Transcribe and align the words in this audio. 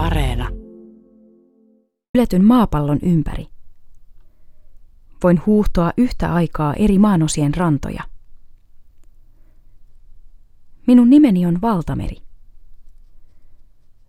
Areena. 0.00 0.48
Yletyn 2.14 2.44
maapallon 2.44 2.98
ympäri. 3.02 3.46
Voin 5.22 5.42
huuhtoa 5.46 5.92
yhtä 5.96 6.34
aikaa 6.34 6.74
eri 6.74 6.98
maanosien 6.98 7.54
rantoja. 7.54 8.02
Minun 10.86 11.10
nimeni 11.10 11.46
on 11.46 11.60
Valtameri. 11.62 12.16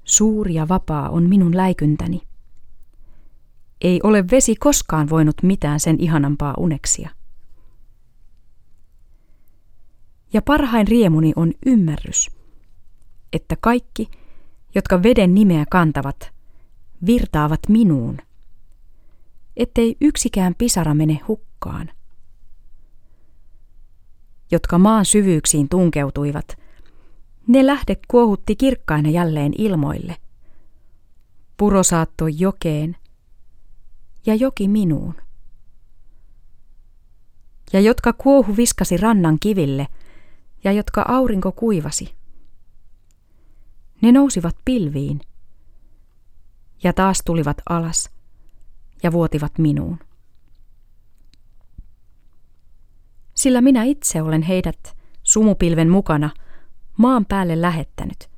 Suuri 0.04 0.54
ja 0.54 0.68
vapaa 0.68 1.10
on 1.10 1.24
minun 1.24 1.58
läikyntäni. 1.58 2.22
Ei 3.82 4.00
ole 4.04 4.24
vesi 4.32 4.56
koskaan 4.56 5.10
voinut 5.10 5.44
mitään 5.44 5.80
sen 5.80 5.96
ihanampaa 6.00 6.54
uneksia. 6.58 7.10
Ja 10.34 10.42
parhain 10.42 10.88
riemuni 10.88 11.34
on 11.36 11.54
ymmärrys, 11.66 12.32
että 13.34 13.56
kaikki, 13.62 14.21
jotka 14.76 15.04
veden 15.04 15.36
nimeä 15.36 15.66
kantavat, 15.70 16.32
virtaavat 17.06 17.60
minuun, 17.70 18.18
ettei 19.58 19.98
yksikään 20.02 20.56
pisara 20.56 20.94
mene 20.94 21.20
hukkaan. 21.28 21.90
Jotka 24.52 24.78
maan 24.78 25.06
syvyyksiin 25.06 25.70
tunkeutuivat, 25.70 26.58
ne 27.48 27.66
lähde 27.66 27.98
kuohutti 28.08 28.56
kirkkaina 28.56 29.10
jälleen 29.10 29.54
ilmoille. 29.58 30.18
Puro 31.58 31.84
saattoi 31.84 32.32
jokeen 32.38 32.98
ja 34.26 34.36
joki 34.36 34.68
minuun. 34.68 35.14
Ja 37.74 37.80
jotka 37.80 38.14
kuohu 38.14 38.58
viskasi 38.58 38.98
rannan 38.98 39.38
kiville 39.40 39.88
ja 40.64 40.72
jotka 40.72 41.06
aurinko 41.08 41.52
kuivasi. 41.52 42.21
Ne 44.02 44.12
nousivat 44.12 44.56
pilviin 44.66 45.22
ja 46.84 46.94
taas 46.94 47.22
tulivat 47.26 47.58
alas 47.70 48.10
ja 49.04 49.12
vuotivat 49.12 49.58
minuun. 49.58 50.00
Sillä 53.36 53.62
minä 53.62 53.84
itse 53.84 54.22
olen 54.22 54.42
heidät 54.42 54.98
sumupilven 55.24 55.90
mukana 55.90 56.30
maan 56.98 57.26
päälle 57.26 57.62
lähettänyt. 57.62 58.30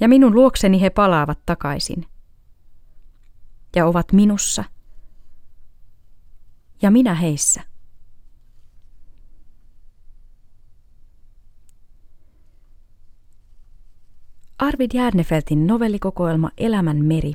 Ja 0.00 0.08
minun 0.08 0.34
luokseni 0.34 0.80
he 0.80 0.90
palaavat 0.90 1.38
takaisin. 1.46 2.06
Ja 3.76 3.86
ovat 3.86 4.12
minussa. 4.12 4.64
Ja 6.82 6.90
minä 6.90 7.14
heissä. 7.14 7.62
Arvid 14.64 14.90
Järnefeltin 14.94 15.66
novellikokoelma 15.66 16.50
Elämän 16.58 17.04
meri 17.04 17.32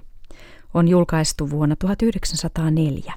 on 0.74 0.88
julkaistu 0.88 1.50
vuonna 1.50 1.76
1904. 1.76 3.14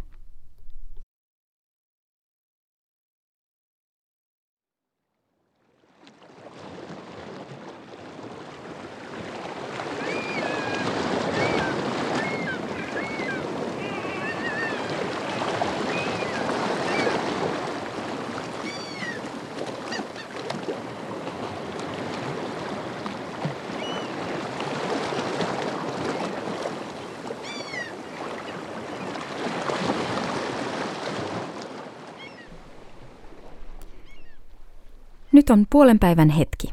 Nyt 35.32 35.50
on 35.50 35.66
puolen 35.70 35.98
päivän 35.98 36.30
hetki. 36.30 36.72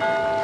Thank 0.00 0.43